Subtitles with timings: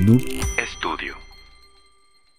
[0.00, 0.22] Noob
[0.76, 1.14] Studio.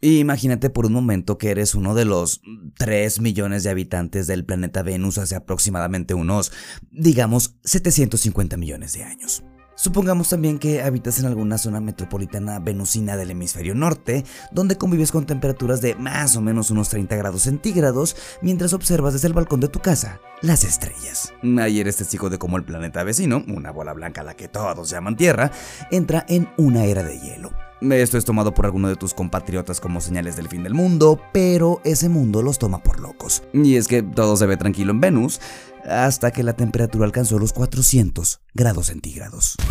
[0.00, 2.40] Imagínate por un momento que eres uno de los
[2.78, 6.50] 3 millones de habitantes del planeta Venus hace aproximadamente unos,
[6.90, 9.44] digamos, 750 millones de años.
[9.74, 15.26] Supongamos también que habitas en alguna zona metropolitana venusina del hemisferio norte, donde convives con
[15.26, 19.68] temperaturas de más o menos unos 30 grados centígrados mientras observas desde el balcón de
[19.68, 21.32] tu casa las estrellas.
[21.58, 24.90] Ahí eres testigo de cómo el planeta vecino, una bola blanca a la que todos
[24.90, 25.50] llaman Tierra,
[25.90, 27.71] entra en una era de hielo.
[27.90, 31.80] Esto es tomado por alguno de tus compatriotas como señales del fin del mundo, pero
[31.84, 33.42] ese mundo los toma por locos.
[33.52, 35.40] Y es que todo se ve tranquilo en Venus,
[35.84, 39.56] hasta que la temperatura alcanzó los 400 grados centígrados.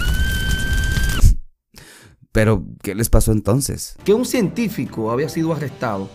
[2.33, 3.97] Pero, ¿qué les pasó entonces?
[4.05, 6.09] Que un científico había sido arrestado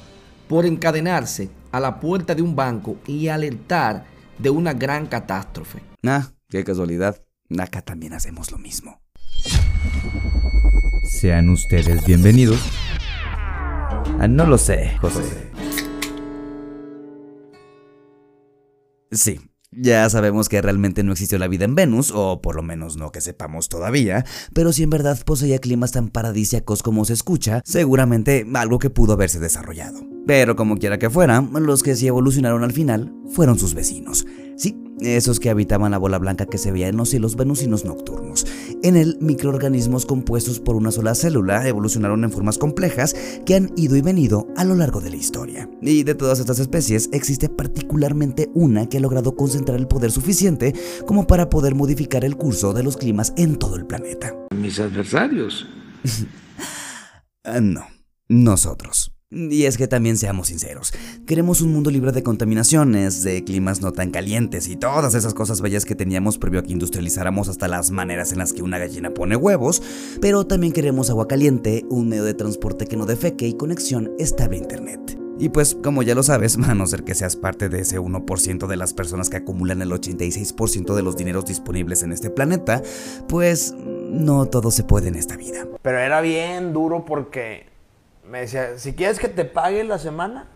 [0.48, 4.06] por encadenarse a la puerta de un banco y alertar
[4.38, 5.82] de una gran catástrofe.
[6.04, 7.22] Ah, qué casualidad.
[7.58, 9.02] Acá también hacemos lo mismo.
[11.06, 12.60] Sean ustedes bienvenidos.
[14.18, 15.22] Ah, no lo sé, José.
[19.12, 19.40] Sí,
[19.70, 23.12] ya sabemos que realmente no existió la vida en Venus, o por lo menos no
[23.12, 28.44] que sepamos todavía, pero si en verdad poseía climas tan paradisíacos como se escucha, seguramente
[28.54, 30.00] algo que pudo haberse desarrollado.
[30.26, 34.26] Pero como quiera que fuera, los que sí evolucionaron al final fueron sus vecinos.
[34.56, 38.46] Sí, esos que habitaban la bola blanca que se veía en los cielos venusinos nocturnos.
[38.82, 43.96] En él, microorganismos compuestos por una sola célula evolucionaron en formas complejas que han ido
[43.96, 45.68] y venido a lo largo de la historia.
[45.80, 50.74] Y de todas estas especies, existe particularmente una que ha logrado concentrar el poder suficiente
[51.06, 54.34] como para poder modificar el curso de los climas en todo el planeta.
[54.54, 55.66] Mis adversarios.
[57.48, 57.86] Ah, no,
[58.28, 59.15] nosotros.
[59.28, 60.92] Y es que también seamos sinceros,
[61.26, 65.60] queremos un mundo libre de contaminaciones, de climas no tan calientes y todas esas cosas
[65.60, 69.10] bellas que teníamos previo a que industrializáramos hasta las maneras en las que una gallina
[69.10, 69.82] pone huevos,
[70.20, 74.58] pero también queremos agua caliente, un medio de transporte que no defeque y conexión estable
[74.58, 75.18] a internet.
[75.40, 78.68] Y pues, como ya lo sabes, a no ser que seas parte de ese 1%
[78.68, 82.80] de las personas que acumulan el 86% de los dineros disponibles en este planeta,
[83.28, 83.74] pues
[84.08, 85.66] no todo se puede en esta vida.
[85.82, 87.75] Pero era bien duro porque
[88.30, 90.48] me decía, si quieres que te pague la semana,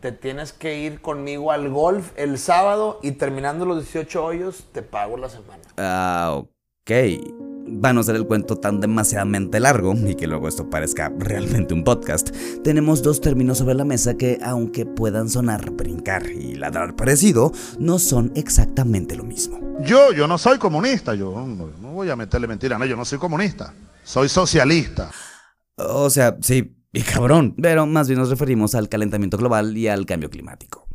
[0.00, 4.82] te tienes que ir conmigo al golf el sábado y terminando los 18 hoyos, te
[4.82, 5.62] pago la semana.
[5.76, 6.90] Ah, ok.
[7.64, 11.84] Van a ser el cuento tan demasiadamente largo y que luego esto parezca realmente un
[11.84, 12.30] podcast.
[12.64, 18.00] Tenemos dos términos sobre la mesa que, aunque puedan sonar brincar y ladrar parecido, no
[18.00, 19.60] son exactamente lo mismo.
[19.82, 23.04] Yo, yo no soy comunista, yo no, no voy a meterle mentira, no, yo no
[23.04, 23.72] soy comunista,
[24.02, 25.12] soy socialista.
[25.76, 30.06] O sea, sí, y cabrón, pero más bien nos referimos al calentamiento global y al
[30.06, 30.86] cambio climático.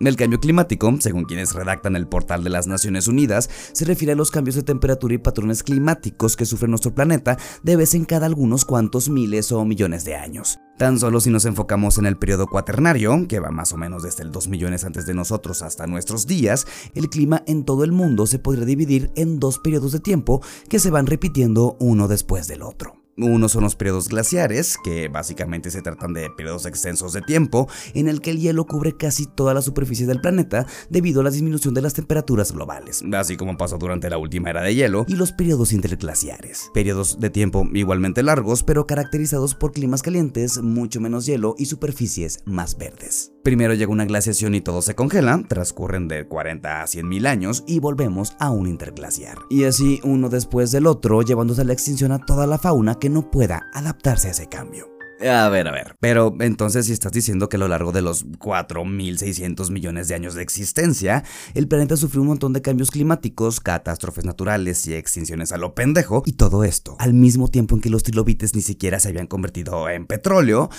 [0.00, 4.16] El cambio climático, según quienes redactan el portal de las Naciones Unidas, se refiere a
[4.16, 8.26] los cambios de temperatura y patrones climáticos que sufre nuestro planeta de vez en cada
[8.26, 10.58] algunos cuantos miles o millones de años.
[10.76, 14.24] Tan solo si nos enfocamos en el periodo cuaternario, que va más o menos desde
[14.24, 16.66] el 2 millones antes de nosotros hasta nuestros días,
[16.96, 20.80] el clima en todo el mundo se podría dividir en dos periodos de tiempo que
[20.80, 23.01] se van repitiendo uno después del otro.
[23.16, 28.08] Uno son los periodos glaciares, que básicamente se tratan de periodos extensos de tiempo en
[28.08, 31.74] el que el hielo cubre casi toda la superficie del planeta debido a la disminución
[31.74, 35.32] de las temperaturas globales, así como pasó durante la última era de hielo, y los
[35.32, 41.54] periodos interglaciares, periodos de tiempo igualmente largos pero caracterizados por climas calientes, mucho menos hielo
[41.58, 43.31] y superficies más verdes.
[43.42, 47.64] Primero llega una glaciación y todo se congela, transcurren de 40 a 100 mil años
[47.66, 49.36] y volvemos a un interglaciar.
[49.50, 53.10] Y así uno después del otro, llevándose a la extinción a toda la fauna que
[53.10, 54.92] no pueda adaptarse a ese cambio.
[55.20, 55.96] A ver, a ver.
[55.98, 60.34] Pero entonces si estás diciendo que a lo largo de los 4.600 millones de años
[60.34, 61.24] de existencia,
[61.54, 66.22] el planeta sufrió un montón de cambios climáticos, catástrofes naturales y extinciones a lo pendejo,
[66.26, 69.88] y todo esto al mismo tiempo en que los trilobites ni siquiera se habían convertido
[69.88, 70.70] en petróleo,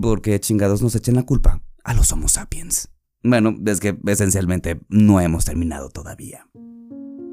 [0.00, 2.88] porque chingados nos echen la culpa a los Homo sapiens.
[3.22, 6.46] Bueno, es que esencialmente no hemos terminado todavía.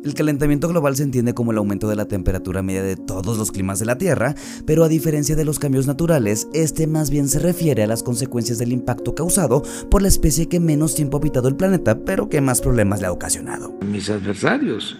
[0.03, 3.51] El calentamiento global se entiende como el aumento de la temperatura media de todos los
[3.51, 4.33] climas de la Tierra,
[4.65, 8.59] pero a diferencia de los cambios naturales, este más bien se refiere a las consecuencias
[8.59, 9.61] del impacto causado
[9.91, 13.07] por la especie que menos tiempo ha habitado el planeta, pero que más problemas le
[13.07, 13.73] ha ocasionado.
[13.85, 14.97] Mis adversarios.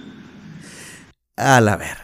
[1.37, 1.97] A la ver.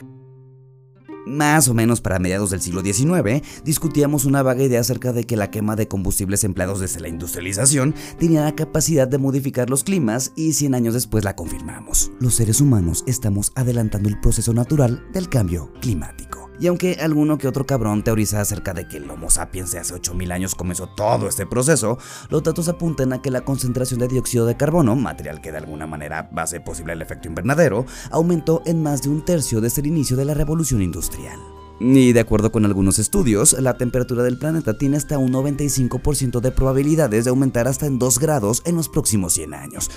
[1.25, 5.37] Más o menos para mediados del siglo XIX, discutíamos una vaga idea acerca de que
[5.37, 10.31] la quema de combustibles empleados desde la industrialización tenía la capacidad de modificar los climas
[10.35, 12.11] y 100 años después la confirmamos.
[12.19, 16.44] Los seres humanos estamos adelantando el proceso natural del cambio climático.
[16.59, 19.93] Y aunque alguno que otro cabrón teoriza acerca de que el Homo sapiens de hace
[19.93, 21.97] 8000 años comenzó todo este proceso,
[22.29, 25.87] los datos apuntan a que la concentración de dióxido de carbono, material que de alguna
[25.87, 30.15] manera hace posible el efecto invernadero, aumentó en más de un tercio desde el inicio
[30.15, 31.39] de la revolución industrial.
[31.79, 36.51] Y de acuerdo con algunos estudios, la temperatura del planeta tiene hasta un 95% de
[36.51, 39.91] probabilidades de aumentar hasta en 2 grados en los próximos 100 años.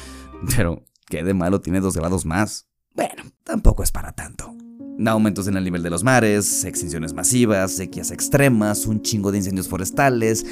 [0.56, 2.66] Pero, ¿qué de malo tiene 2 grados más?
[2.94, 4.57] Bueno, tampoco es para tanto.
[5.06, 9.68] Aumentos en el nivel de los mares, extinciones masivas, sequías extremas, un chingo de incendios
[9.68, 10.44] forestales,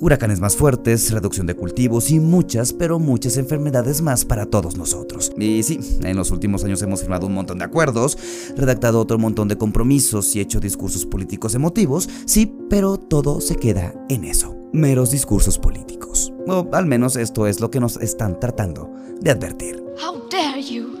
[0.00, 5.30] huracanes más fuertes, reducción de cultivos y muchas, pero muchas enfermedades más para todos nosotros.
[5.38, 8.18] Y sí, en los últimos años hemos firmado un montón de acuerdos,
[8.56, 13.94] redactado otro montón de compromisos y hecho discursos políticos emotivos, sí, pero todo se queda
[14.08, 16.32] en eso, meros discursos políticos.
[16.48, 18.90] O al menos esto es lo que nos están tratando
[19.20, 19.80] de advertir.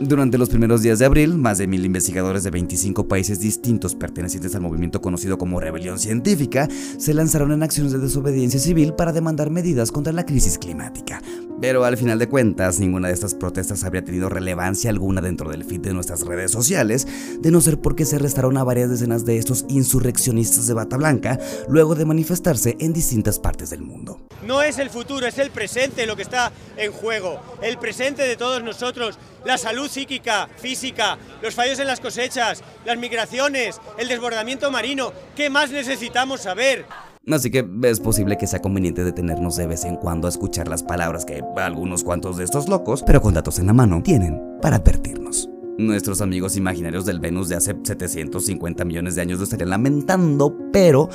[0.04, 4.52] Durante los primeros días de abril, más de mil investigadores de 25 países distintos pertenecientes
[4.56, 6.68] al movimiento conocido como Rebelión Científica
[6.98, 11.22] se lanzaron en acciones de desobediencia civil para demandar medidas contra la crisis climática.
[11.62, 15.64] Pero al final de cuentas, ninguna de estas protestas habría tenido relevancia alguna dentro del
[15.64, 17.06] feed de nuestras redes sociales,
[17.38, 21.38] de no ser porque se arrestaron a varias decenas de estos insurreccionistas de bata blanca
[21.68, 24.20] luego de manifestarse en distintas partes del mundo.
[24.44, 27.40] No es el futuro, es el presente lo que está en juego.
[27.62, 32.98] El presente de todos nosotros, la salud psíquica, física, los fallos en las cosechas, las
[32.98, 35.12] migraciones, el desbordamiento marino.
[35.36, 36.86] ¿Qué más necesitamos saber?
[37.30, 40.82] Así que es posible que sea conveniente detenernos de vez en cuando a escuchar las
[40.82, 44.76] palabras que algunos cuantos de estos locos, pero con datos en la mano, tienen para
[44.76, 45.48] advertirnos.
[45.78, 51.08] Nuestros amigos imaginarios del Venus de hace 750 millones de años lo estarían lamentando, pero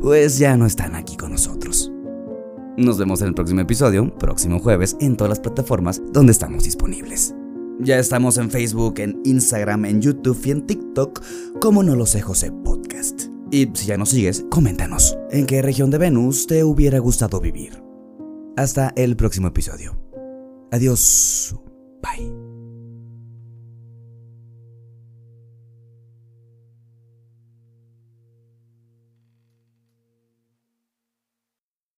[0.00, 1.92] pues ya no están aquí con nosotros.
[2.78, 7.34] Nos vemos en el próximo episodio, próximo jueves, en todas las plataformas donde estamos disponibles.
[7.78, 11.22] Ya estamos en Facebook, en Instagram, en YouTube y en TikTok
[11.60, 12.81] como No lo sé José Podcast.
[13.52, 17.82] Y si ya nos sigues, coméntanos en qué región de Venus te hubiera gustado vivir.
[18.56, 19.98] Hasta el próximo episodio.
[20.72, 21.54] Adiós.
[22.02, 22.41] Bye.